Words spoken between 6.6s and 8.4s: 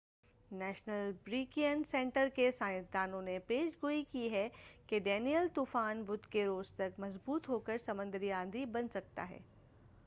تک مضبوط ہوکر سمندری